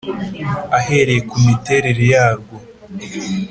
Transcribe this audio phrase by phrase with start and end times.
[0.77, 2.55] ahereye ku miterere yarwo,